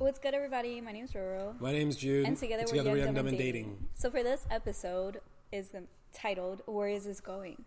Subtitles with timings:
[0.00, 0.80] What's good, everybody?
[0.80, 1.60] My name's Roro.
[1.60, 2.24] My name's Jude.
[2.24, 3.64] And together, together we're we're Young, Dumb Dumb, and Dating.
[3.64, 3.88] dating.
[3.92, 5.20] So for this episode
[5.52, 5.72] is
[6.14, 7.66] titled "Where is this going?"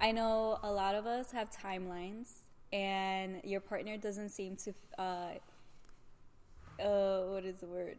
[0.00, 2.30] I know a lot of us have timelines,
[2.72, 4.72] and your partner doesn't seem to.
[4.96, 7.98] Uh, uh, what is the word?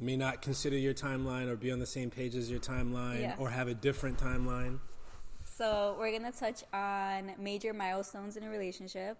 [0.00, 3.36] May not consider your timeline or be on the same page as your timeline Yeah.
[3.38, 4.80] or have a different timeline.
[5.44, 9.16] So we're gonna touch on major milestones in a relationship,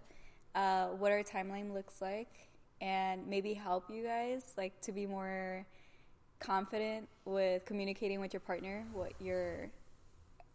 [0.57, 2.49] uh, what our timeline looks like,
[2.81, 5.67] and maybe help you guys like to be more
[6.39, 9.71] confident with communicating with your partner what your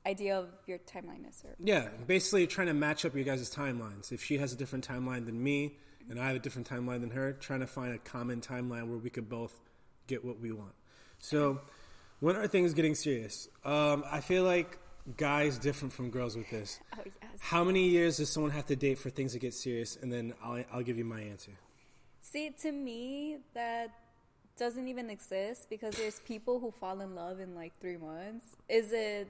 [0.05, 1.43] idea of your timeline is.
[1.45, 4.11] Or Yeah, basically trying to match up your guys' timelines.
[4.11, 5.77] If she has a different timeline than me
[6.09, 8.97] and I have a different timeline than her, trying to find a common timeline where
[8.97, 9.59] we could both
[10.07, 10.73] get what we want.
[11.19, 11.61] So,
[12.19, 13.47] when are things getting serious?
[13.63, 14.79] Um, I feel like
[15.17, 16.79] guys different from girls with this.
[16.97, 17.31] oh yes.
[17.39, 19.97] How many years does someone have to date for things to get serious?
[20.01, 21.51] And then I'll, I'll give you my answer.
[22.31, 23.89] See, to me, that
[24.57, 28.45] doesn't even exist because there's people who fall in love in like three months.
[28.69, 29.27] Is it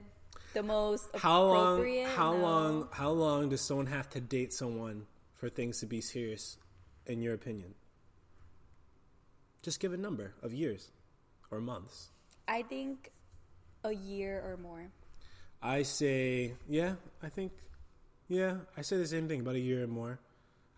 [0.54, 2.42] the most how long how No.
[2.42, 6.58] long how long does someone have to date someone for things to be serious
[7.06, 7.74] in your opinion
[9.62, 10.90] just give a number of years
[11.50, 12.10] or months
[12.48, 13.10] I think
[13.84, 14.84] a year or more.
[15.62, 17.52] i say yeah i think
[18.28, 20.18] yeah i say the same thing about a year or more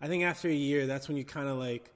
[0.01, 1.91] i think after a year that's when you kind of like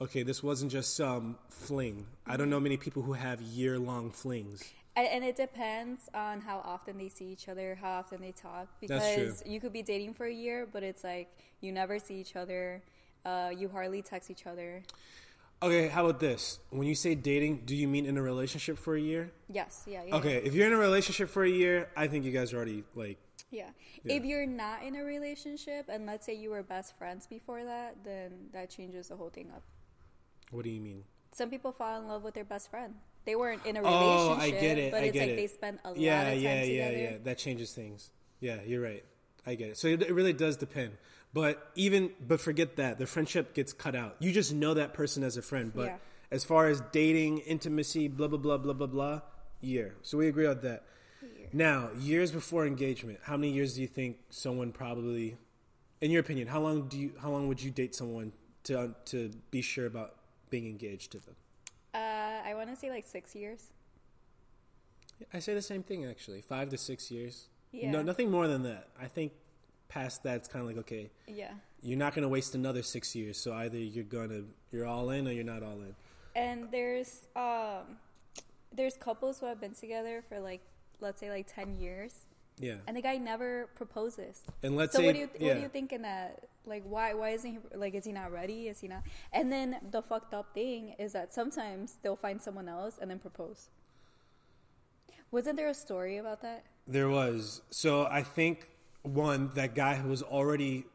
[0.00, 4.10] okay this wasn't just some fling i don't know many people who have year long
[4.10, 4.62] flings
[4.96, 8.66] And, and it depends on how often they see each other, how often they talk.
[8.80, 11.28] Because you could be dating for a year, but it's like
[11.60, 12.82] you never see each other.
[13.22, 14.82] Uh, you hardly text each other.
[15.62, 18.94] okay how about this when you say dating do you mean in a relationship for
[18.96, 20.16] a year Yes, yeah, yeah.
[20.16, 22.84] Okay, if you're in a relationship for a year, I think you guys are already
[22.94, 23.18] like
[23.50, 23.70] Yeah.
[24.04, 24.16] Yeah.
[24.16, 27.90] If you're not in a relationship, and let's say you were best friends before that,
[28.04, 29.62] then that changes the whole thing up.
[30.50, 31.04] What do you mean?
[31.32, 32.94] Some people fall in love with their best friend.
[33.24, 34.38] They weren't in a relationship.
[34.38, 34.92] Oh, I get it.
[34.92, 35.36] but I it's like it.
[35.36, 36.54] they spent a lot yeah, of time together.
[36.54, 36.96] yeah, together.
[36.96, 37.18] yeah, yeah.
[37.24, 38.10] That changes things.
[38.40, 39.04] Yeah, you're right.
[39.44, 39.78] I get it.
[39.78, 40.96] So it, it really does depend.
[41.34, 44.16] But even but forget that the friendship gets cut out.
[44.20, 45.72] You just know that person as a friend.
[45.74, 45.96] But Yeah.
[46.30, 49.20] as far as dating, intimacy, blah blah blah blah blah blah,
[49.60, 49.96] year.
[50.02, 50.84] So we agree on that.
[51.20, 51.48] Year.
[51.52, 55.36] Now, years before engagement, how many years do you think someone probably,
[56.00, 58.32] in your opinion, how long do you how long would you date someone
[58.64, 60.14] to to be sure about
[60.50, 61.36] being engaged to them?
[61.94, 61.98] Uh,
[62.48, 63.72] I want to say like six years.
[65.32, 66.40] I say the same thing actually.
[66.42, 67.48] Five to six years.
[67.72, 67.90] Yeah.
[67.90, 68.88] No, nothing more than that.
[69.00, 69.32] I think
[69.88, 71.52] past that, it's kind of like okay, Yeah.
[71.82, 73.38] you're not going to waste another six years.
[73.42, 74.42] So either you're gonna
[74.72, 75.94] you're all in or you're not all in.
[76.34, 77.96] And there's um,
[78.74, 80.60] there's couples who have been together for like
[81.00, 82.12] let's say like ten years,
[82.58, 82.76] Yeah.
[82.86, 84.42] and the guy never proposes.
[84.62, 85.48] And let's so say what do you yeah.
[85.48, 86.44] what do you think in that?
[86.66, 88.68] Like why why isn't he like is he not ready?
[88.68, 89.02] Is he not?
[89.32, 93.18] And then the fucked up thing is that sometimes they'll find someone else and then
[93.18, 93.70] propose.
[95.30, 96.64] Wasn't there a story about that?
[96.86, 97.62] There was.
[97.70, 98.68] So I think
[99.02, 100.86] one that guy who was already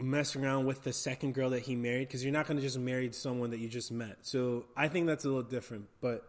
[0.00, 2.78] messing around with the second girl that he married because you're not going to just
[2.78, 4.18] marry someone that you just met.
[4.22, 6.24] So I think that's a little different, but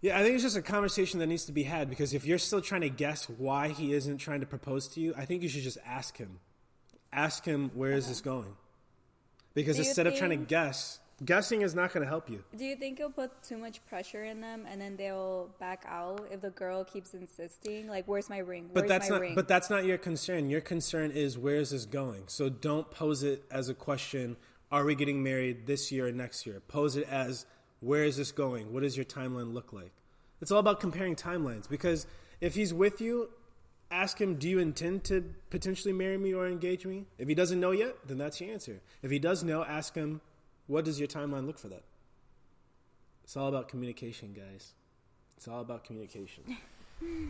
[0.00, 2.38] yeah, I think it's just a conversation that needs to be had because if you're
[2.38, 5.48] still trying to guess why he isn't trying to propose to you, I think you
[5.48, 6.40] should just ask him.
[7.12, 8.56] Ask him where is this going?
[9.54, 12.42] Because Do instead of trying to guess, guessing is not going to help you.
[12.56, 16.26] Do you think it'll put too much pressure in them and then they'll back out
[16.30, 17.86] if the girl keeps insisting?
[17.86, 18.70] Like, where's my ring?
[18.72, 19.20] But that's my not.
[19.20, 19.34] ring?
[19.34, 20.48] But that's not your concern.
[20.48, 22.24] Your concern is where is this going.
[22.28, 24.36] So don't pose it as a question.
[24.70, 26.60] Are we getting married this year or next year?
[26.66, 27.44] Pose it as
[27.80, 28.72] where is this going?
[28.72, 29.92] What does your timeline look like?
[30.40, 31.68] It's all about comparing timelines.
[31.68, 32.06] Because
[32.40, 33.28] if he's with you,
[33.92, 37.60] ask him, "Do you intend to potentially marry me or engage me?" If he doesn't
[37.60, 38.80] know yet, then that's your answer.
[39.02, 40.20] If he does know, ask him,
[40.66, 41.84] "What does your timeline look for that?"
[43.24, 44.72] It's all about communication, guys.
[45.36, 46.44] It's all about communication.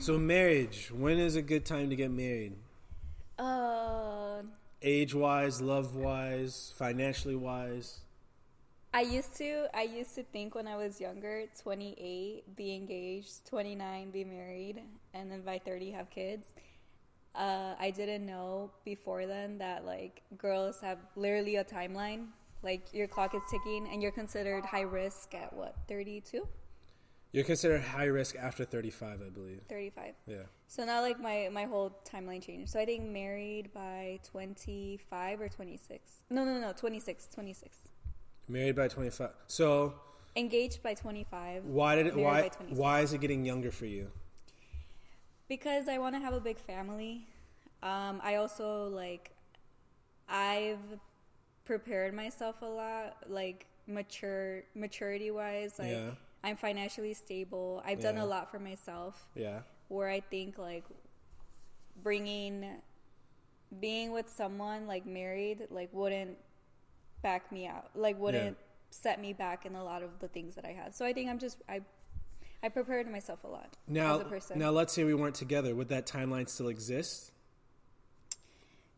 [0.00, 2.56] So marriage, when is a good time to get married?
[3.38, 4.42] uh,
[4.82, 8.00] Age wise, love wise, financially wise.
[8.92, 14.10] I used to I used to think when I was younger, 28, be engaged, 29,
[14.10, 14.82] be married,
[15.14, 16.52] and then by 30 have kids.
[17.34, 22.26] Uh, I didn't know before then that like girls have literally a timeline.
[22.62, 26.46] Like your clock is ticking and you're considered high risk at what, 32?
[27.32, 29.62] You're considered high risk after 35, I believe.
[29.68, 30.12] 35.
[30.26, 30.36] Yeah.
[30.68, 32.70] So now like my my whole timeline changed.
[32.70, 36.12] So I think married by 25 or 26.
[36.28, 37.78] No, no, no, 26, 26.
[38.48, 39.30] Married by 25.
[39.46, 39.94] So
[40.36, 41.64] Engaged by 25.
[41.64, 44.10] why did it, why why is it getting younger for you?
[45.52, 47.26] Because I want to have a big family.
[47.82, 49.32] Um, I also like
[50.26, 50.78] I've
[51.66, 53.18] prepared myself a lot.
[53.28, 56.10] Like mature maturity wise like Yeah.
[56.44, 58.22] i'm financially stable i've done Yeah.
[58.22, 59.62] a lot for myself Yeah.
[59.88, 60.84] where i think like
[62.04, 62.64] bringing
[63.80, 66.38] being with someone like married like wouldn't
[67.22, 68.56] back me out like wouldn't
[68.90, 71.28] set me back in a lot of the things that i had so i think
[71.28, 71.80] i'm just i
[72.62, 75.74] i prepared myself a lot Now, as a person now let's say we weren't together.
[75.74, 77.32] Would that timeline still exist?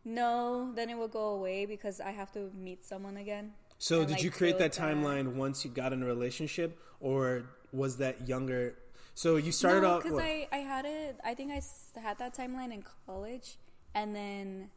[0.04, 4.08] no then it will go away because i have to meet someone again So and,
[4.08, 8.28] did like, you create that timeline once you got in a relationship, or was that
[8.28, 8.76] younger?
[9.14, 10.02] So you started no, off.
[10.02, 10.18] because?
[10.18, 11.18] I, I had it.
[11.24, 11.60] I think I
[12.00, 13.56] had that timeline in college,
[13.94, 14.70] and then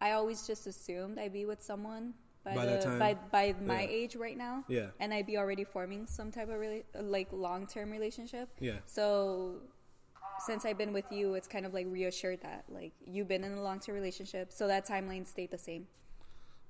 [0.00, 2.14] I always just assumed I'd be with someone
[2.46, 2.98] by, By the that time?
[2.98, 3.88] by by my Yeah.
[4.00, 4.64] age right now.
[4.68, 4.90] Yeah.
[5.00, 8.48] and I'd be already forming some type of really like long term relationship.
[8.60, 8.78] Yeah.
[8.86, 9.60] So
[10.46, 13.52] since I've been with you, it's kind of like reassured that like you've been in
[13.52, 15.88] a long term relationship, so that timeline stayed the same.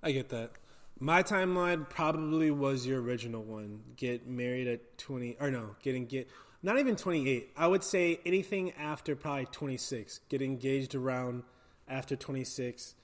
[0.03, 0.53] I get that.
[0.99, 3.83] My timeline probably was your original one.
[3.97, 6.29] Get married at 20 or no, getting get
[6.63, 7.51] not even 28.
[7.57, 10.21] I would say anything after probably 26.
[10.31, 11.43] Get engaged around
[11.87, 12.95] after 26.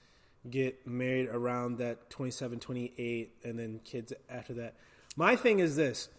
[0.49, 4.75] Get married around that 27, 28 and then kids after that.
[5.15, 6.09] My thing is this.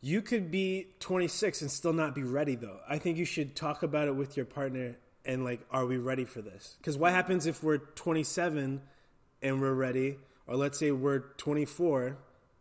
[0.00, 2.78] You could be 26 and still not be ready though.
[2.88, 4.96] I think you should talk about it with your partner
[5.26, 6.76] and like are we ready for this?
[6.82, 8.80] Cuz what happens if we're 27
[9.42, 10.16] and we're ready
[10.46, 12.16] or let's say we're 24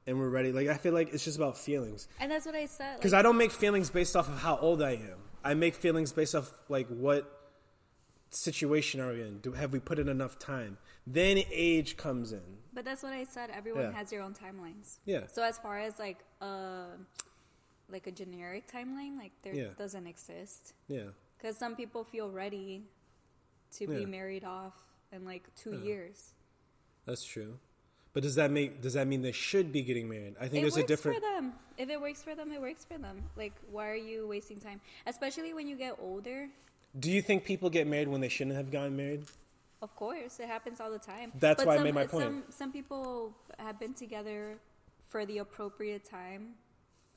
[0.06, 0.52] and we're ready?
[0.52, 2.10] Like I feel like it's just about feelings.
[2.20, 3.00] And that's what I said.
[3.00, 5.20] Cuz I don't make feelings based off of how old I am.
[5.46, 7.39] I make feelings based off like what
[8.32, 9.40] situation are we in?
[9.40, 10.78] Do have we put in enough time?
[11.08, 12.58] Then age comes in.
[12.74, 13.50] But that's what I said.
[13.50, 13.92] Everyone Yeah.
[13.94, 14.98] has their own timelines.
[15.06, 15.28] Yeah.
[15.28, 16.86] So as far as like uh
[17.90, 19.70] like a generic timeline, like there Yeah.
[19.78, 20.74] doesn't exist.
[20.88, 21.10] Yeah.
[21.38, 22.84] Because some people feel ready
[23.78, 24.00] to Yeah.
[24.00, 24.76] be married off
[25.12, 26.34] in like two years.
[27.06, 27.60] That's true.
[28.14, 30.36] But does that make does that mean they should be getting married?
[30.40, 31.54] I think It there's a different for them.
[31.78, 33.24] If it works for them, it works for them.
[33.36, 34.82] Like, why are you wasting time?
[35.08, 36.50] Especially when you get older.
[36.98, 39.26] Do you think people get married when they shouldn't have gotten married?
[39.82, 41.32] Of course, it happens all the time.
[41.40, 42.24] That's But why I some, made my point.
[42.26, 44.58] Some, some people have been together
[45.06, 46.56] for the appropriate time.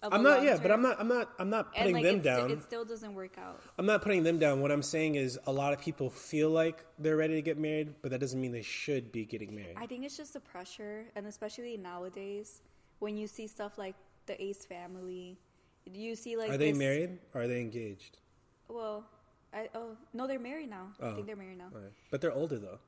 [0.02, 2.50] of I'm not yeah, but I'm not I'm not I'm not putting like them down.
[2.50, 3.60] it still doesn't work out.
[3.78, 4.60] I'm not putting them down.
[4.60, 7.94] What I'm saying is a lot of people feel like they're ready to get married,
[8.02, 9.76] but that doesn't mean they should be getting married.
[9.76, 12.62] I think it's just the pressure, and especially nowadays,
[13.00, 13.96] when you see stuff like
[14.26, 15.36] the Ace family,
[15.84, 18.18] you see like are they this- married or are they engaged?
[18.68, 19.04] Well,
[19.54, 20.88] I oh no, they're married now.
[21.00, 21.14] I Oh.
[21.14, 21.68] think they're married now.
[21.72, 21.92] Right.
[22.10, 22.78] But they're older though.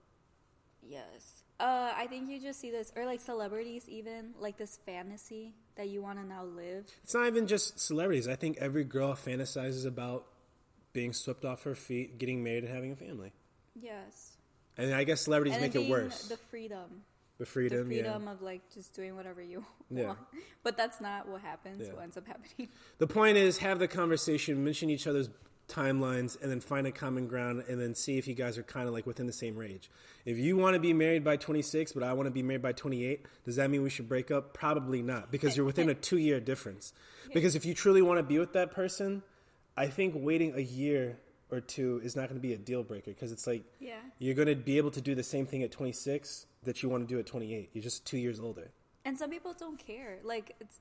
[0.83, 1.43] Yes.
[1.61, 5.89] Uh, I think you just see this, or like celebrities, even like this fantasy that
[5.89, 6.87] you want to now live.
[7.05, 8.27] It's not even just celebrities.
[8.27, 10.27] I think every girl fantasizes about
[10.93, 13.33] being swept off her feet, getting married, and having a family.
[13.75, 14.33] Yes.
[14.77, 16.27] And I guess celebrities and make it worse.
[16.27, 17.03] The freedom.
[17.39, 18.31] The freedom, the freedom yeah.
[18.33, 20.07] of like just doing whatever you Yeah.
[20.09, 20.19] want.
[20.63, 21.83] But that's not what happens.
[21.87, 21.95] Yeah.
[21.95, 22.69] What ends up happening.
[22.99, 25.29] The point is, have the conversation, mention each other's
[25.69, 28.87] timelines, and then find a common ground, and then see if you guys are kind
[28.87, 29.91] of like within the same range.
[30.25, 32.73] If you want to be married by 26, but I want to be married by
[32.73, 34.55] 28, does that mean we should break up?
[34.55, 36.93] Probably not, because you're within a two year difference.
[37.33, 39.23] Because if you truly want to be with that person,
[39.77, 41.19] I think waiting a year
[41.51, 43.97] or two is not going to be a deal breaker, because it's like Yeah.
[44.19, 47.07] you're going to be able to do the same thing at 26 that you want
[47.09, 47.71] to do at 28.
[47.73, 48.71] You're just two years older.
[49.05, 50.19] And some people don't care.
[50.23, 50.81] Like it's,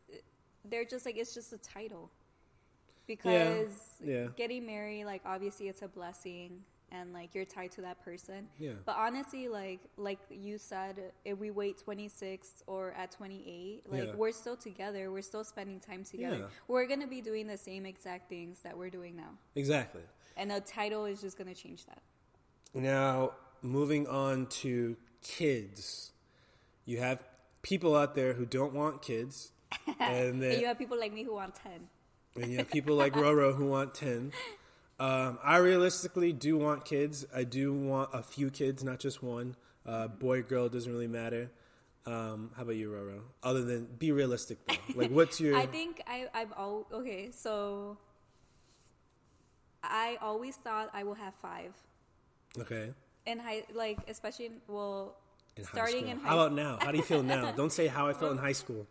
[0.63, 2.09] they're just like it's just a title.
[3.07, 4.27] Because yeah.
[4.35, 8.47] getting married, like obviously it's a blessing, and like you're tied to that person.
[8.59, 8.71] Yeah.
[8.85, 14.15] But honestly, like like you said, if we wait 26 or at 28, like Yeah.
[14.15, 15.11] we're still together.
[15.11, 16.37] We're still spending time together.
[16.37, 16.45] Yeah.
[16.67, 20.03] We're gonna be doing the same exact things that we're doing now, Exactly.
[20.37, 22.01] and the title is just gonna change that.
[22.73, 26.11] Now, moving on to kids.
[26.85, 27.23] You have
[27.61, 29.51] people out there who don't want kids,
[29.99, 31.71] and then and you have people like me who want 10.
[32.35, 34.31] And you have people like Roro who want 10.
[34.99, 37.25] Um, I realistically do want kids.
[37.35, 39.55] I do want a few kids, not just one.
[39.85, 41.51] Uh, boy, girl, doesn't really matter.
[42.05, 43.21] Um, how about you, Roro?
[43.43, 44.73] Other than be realistic, though.
[44.95, 45.55] Like, what's your?
[45.55, 47.31] I think I, I've all okay.
[47.31, 47.97] So
[49.83, 51.73] I always thought I will have five
[52.59, 52.93] okay.
[53.25, 55.15] in high, like especially well,
[55.55, 56.11] In high starting school.
[56.11, 56.29] in high.
[56.29, 56.77] How about now?
[56.81, 57.51] How do you feel now?
[57.51, 58.85] Don't say how I felt in high school.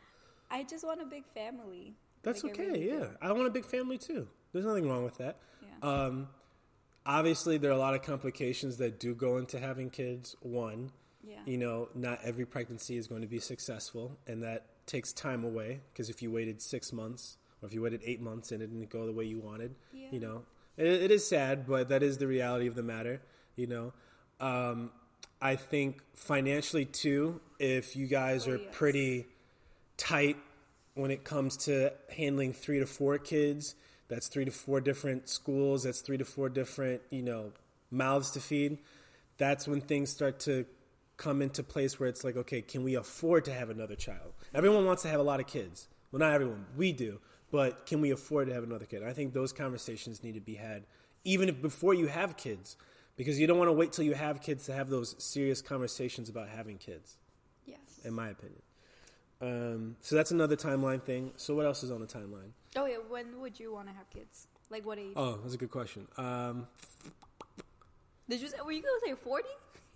[0.50, 1.94] I just want a big family.
[2.23, 2.67] That's Like, okay.
[2.67, 2.87] really do.
[2.87, 4.29] yeah, I want a big family too.
[4.52, 5.38] There's nothing wrong with that.
[5.62, 5.88] Yeah.
[5.88, 6.29] Um,
[7.05, 10.37] obviously, there are a lot of complications that do go into having kids.
[10.41, 10.93] One,
[11.25, 11.41] Yeah.
[11.47, 15.81] you know, not every pregnancy is going to be successful, and that takes time away.
[15.93, 18.91] Because if you waited six months, or if you waited eight months and it didn't
[18.91, 20.09] go the way you wanted, Yeah.
[20.11, 20.45] you know,
[20.76, 23.21] it, it is sad, but that is the reality of the matter.
[23.57, 23.93] You know,
[24.41, 24.91] um,
[25.41, 28.69] I think financially too, if you guys Oh, are yes.
[28.73, 29.26] pretty
[29.97, 30.37] tight
[30.94, 33.75] when it comes to handling three to four kids.
[34.08, 35.84] That's three to four different schools.
[35.84, 37.52] That's three to four different, you know,
[37.90, 38.78] mouths to feed.
[39.38, 40.66] That's when things start to
[41.16, 44.32] come into place where it's like, okay, can we afford to have another child?
[44.54, 45.88] Everyone wants to have a lot of kids.
[46.11, 46.66] Well, not everyone.
[46.76, 47.20] We do.
[47.50, 49.02] But can we afford to have another kid?
[49.02, 50.84] I think those conversations need to be had
[51.25, 52.76] even if, before you have kids
[53.16, 56.28] because you don't want to wait till you have kids to have those serious conversations
[56.28, 57.16] about having kids,
[57.66, 57.78] Yes.
[58.04, 58.62] in my opinion.
[59.42, 61.32] Um, so that's another timeline thing.
[61.37, 62.52] So what else is on the timeline?
[62.76, 62.99] Oh yeah.
[63.08, 64.46] When would you want to have kids?
[64.70, 65.12] Like what age?
[65.16, 66.06] Oh, that's a good question.
[66.16, 66.68] Um,
[68.28, 68.56] Did you say?
[68.64, 69.49] Were you gonna say forty?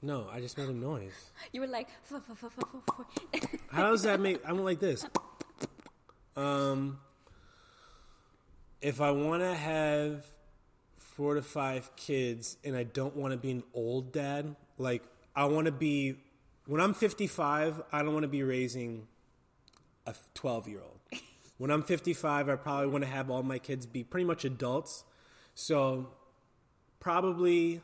[0.02, 1.30] no, I just made a noise.
[1.52, 1.88] You were like.
[3.70, 4.44] How does that make?
[4.44, 5.06] I went like this.
[6.36, 6.98] Um,
[8.82, 10.26] if I want to have
[10.96, 15.02] four to five kids and I don't want to be an old dad, like
[15.34, 16.16] I want to be
[16.66, 19.06] when I'm 55, I don't want to be raising
[20.06, 21.20] a 12 year old.
[21.58, 25.04] When I'm 55, I probably want to have all my kids be pretty much adults.
[25.54, 26.10] So
[27.00, 27.80] probably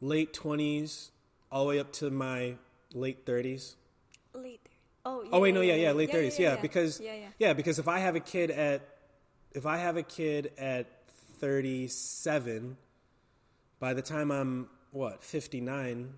[0.00, 1.10] late 20s
[1.52, 2.56] all the way up to my
[2.94, 3.74] late 30s.
[4.34, 4.66] Late.
[5.04, 5.24] Oh.
[5.32, 6.60] Oh wait, no, yeah, yeah, late thirties, yeah, yeah.
[6.60, 7.28] because Yeah, yeah.
[7.38, 8.82] yeah, because if I have a kid at
[9.52, 10.86] if I have a kid at
[11.38, 12.76] thirty seven,
[13.78, 16.14] by the time I'm what fifty nine,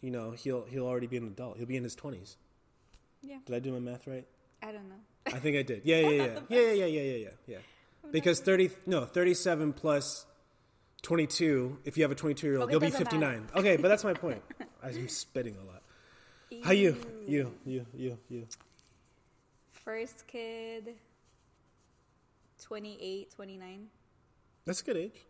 [0.00, 1.56] you know he'll he'll already be an adult.
[1.56, 2.36] He'll be in his twenties.
[3.22, 3.38] Yeah.
[3.46, 4.26] Did I do my math right?
[4.66, 4.96] I don't know.
[5.26, 5.82] I think I did.
[5.84, 7.28] Yeah, yeah, yeah, yeah, yeah, yeah, yeah, yeah, yeah.
[7.46, 7.58] yeah.
[8.10, 10.26] Because thirty no thirty seven plus
[11.02, 11.78] twenty two.
[11.84, 13.42] If you have a twenty two year old, Okay, you'll be matter.
[13.54, 14.42] Okay, but that's my point.
[14.82, 15.82] I'm spitting a lot.
[16.64, 16.96] How you?
[17.26, 17.52] You?
[17.64, 17.86] You?
[17.94, 18.18] You?
[18.28, 18.46] You?
[19.70, 20.94] First kid.
[22.62, 23.86] 28, 29.
[24.64, 25.24] That's a good age.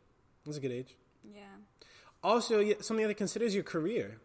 [0.44, 0.94] That's a good age.
[1.34, 1.42] Yeah.
[2.22, 4.18] Also, something that considers your career.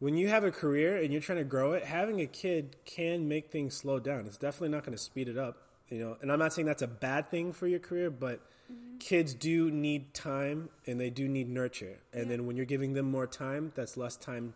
[0.00, 3.28] When you have a career and you're trying to grow it, having a kid can
[3.28, 4.26] make things slow down.
[4.26, 6.16] It's definitely not going to speed it up, you know.
[6.22, 8.40] And I'm not saying that's a bad thing for your career, but
[8.72, 8.96] mm-hmm.
[8.98, 11.98] kids do need time and they do need nurture.
[12.14, 12.28] And Yeah.
[12.30, 14.54] then when you're giving them more time, that's less time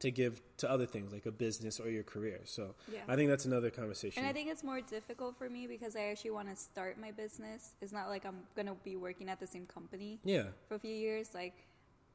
[0.00, 2.40] to give to other things like a business or your career.
[2.44, 3.00] So Yeah.
[3.08, 4.22] I think that's another conversation.
[4.22, 7.12] And I think it's more difficult for me because I actually want to start my
[7.12, 7.72] business.
[7.80, 10.78] It's not like I'm going to be working at the same company yeah, for a
[10.78, 11.30] few years.
[11.32, 11.54] Like,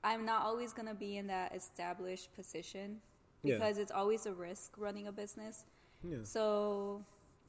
[0.08, 3.02] I'm not always going to be in that established position
[3.44, 3.56] Yeah.
[3.56, 5.66] because it's always a risk running a business.
[6.04, 6.18] yeah.
[6.24, 7.04] So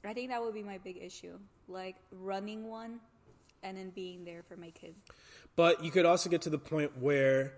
[0.05, 1.39] I think that would be my big issue.
[1.69, 2.99] Like, running one
[3.63, 4.95] and then being there for my kid.
[5.55, 7.53] But you could also get to the point where,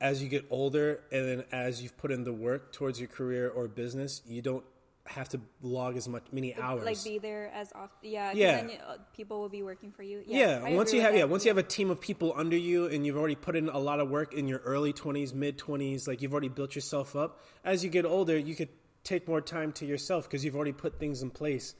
[0.00, 3.48] as you get older, and then as you've put in the work towards your career
[3.50, 4.64] or business, you don't
[5.06, 6.84] have to log as much many hours.
[6.84, 7.96] Like, be there as often.
[8.02, 8.56] yeah Yeah.
[8.66, 10.22] Then, uh, people will be working for you.
[10.26, 11.18] yeah, I once you have that.
[11.18, 13.68] yeah, once you have a team of people under you and you've already put in
[13.68, 17.16] a lot of work in your early 20s, mid 20s, like you've already built yourself
[17.16, 17.40] up.
[17.64, 18.68] As you get older, you could
[19.02, 21.74] take more time to yourself because you've already put things in place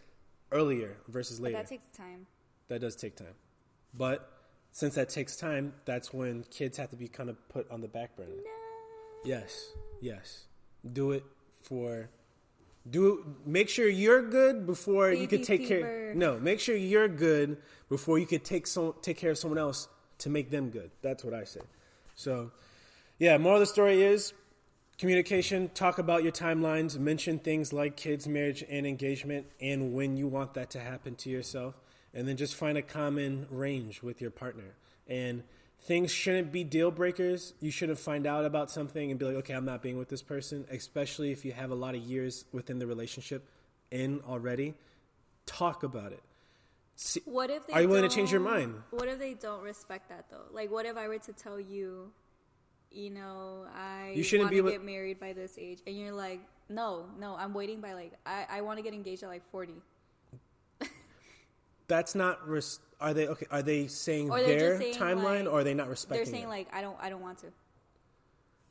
[0.50, 1.56] earlier versus But later.
[1.58, 2.26] that takes time.
[2.68, 3.34] that does take time.
[3.94, 4.28] But
[4.72, 7.88] since that takes time, that's when kids have to be kind of put on the
[7.88, 8.42] back burner.
[9.24, 10.46] Yes, yes.
[10.90, 11.24] Do it
[11.62, 12.08] for.
[12.88, 16.14] Do make sure you're good before you could Baby take care.
[16.14, 17.58] No, make sure you're good
[17.88, 20.90] before you could take some take care of someone else to make them good.
[21.02, 21.60] That's what I say.
[22.14, 22.52] So,
[23.18, 23.36] yeah.
[23.36, 24.32] Moral of the story is
[24.96, 25.70] communication.
[25.74, 26.98] Talk about your timelines.
[26.98, 31.30] Mention things like kids, marriage, and engagement, and when you want that to happen to
[31.30, 31.74] yourself,
[32.14, 34.74] and then just find a common range with your partner.
[35.06, 35.42] And
[35.82, 37.54] things shouldn't be deal breakers.
[37.60, 40.22] You shouldn't find out about something and be like, okay, I'm not being with this
[40.22, 43.48] person, especially if you have a lot of years within the relationship
[43.90, 44.74] in already.
[45.46, 46.22] Talk about it.
[46.96, 48.74] See, What if they Are you willing to change your mind?
[48.90, 50.44] What if they don't respect that though?
[50.52, 52.12] Like, what if I were to tell you,
[52.90, 55.96] you know, I You shouldn't want be to able- get married by this age, and
[55.96, 59.28] you're like, no, no, I'm waiting by like I, I want to get engaged at
[59.30, 59.72] like 40.
[61.90, 62.48] That's not.
[62.48, 63.46] Res- are they okay?
[63.50, 66.24] Are they saying Or their saying, timeline, like- or are they not respecting?
[66.24, 66.48] They're saying it?
[66.48, 67.48] like I don't I don't want to.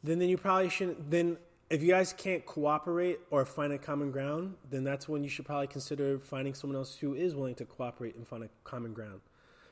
[0.04, 1.12] then then you probably shouldn't.
[1.12, 1.38] Then
[1.70, 5.46] if you guys can't cooperate or find a common ground, then that's when you should
[5.46, 9.22] probably consider finding someone else who is willing to cooperate and find a common ground.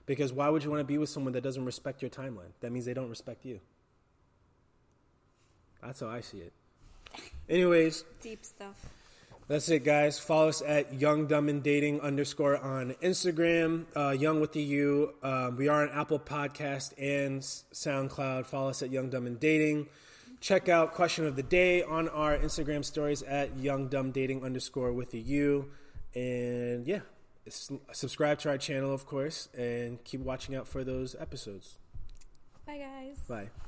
[0.05, 2.51] Because why would you want to be with someone that doesn't respect your timeline?
[2.61, 3.59] That means they don't respect you.
[5.81, 6.53] That's how I see it.
[7.49, 8.75] Anyways, Deep stuff.
[9.47, 10.19] That's it, guys.
[10.19, 13.85] Follow us at Young Dumb and Dating underscore on Instagram.
[13.95, 15.13] Uh, Young with the U.
[15.23, 18.45] Um, we are on Apple Podcast and SoundCloud.
[18.45, 19.87] Follow us at Young Dumb and Dating.
[20.39, 24.93] Check out Question of the Day on our Instagram stories at Young Dumb Dating underscore
[24.93, 25.71] with the U.
[26.13, 26.99] And yeah,
[27.47, 31.77] subscribe to our channel, of course, and keep watching out for those episodes.
[32.65, 33.19] Bye guys.
[33.27, 33.66] Bye.